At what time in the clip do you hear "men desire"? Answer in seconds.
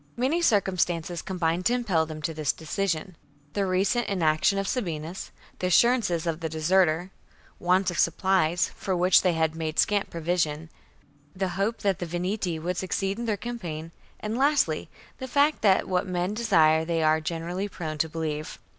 16.07-16.83